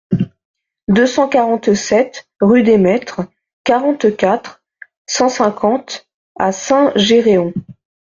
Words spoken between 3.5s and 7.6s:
quarante-quatre, cent cinquante à Saint-Géréon